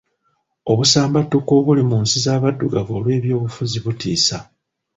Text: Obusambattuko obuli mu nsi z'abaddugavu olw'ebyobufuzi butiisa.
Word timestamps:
Obusambattuko 0.71 1.51
obuli 1.59 1.83
mu 1.89 1.97
nsi 2.03 2.17
z'abaddugavu 2.25 2.91
olw'ebyobufuzi 2.99 3.77
butiisa. 3.85 4.37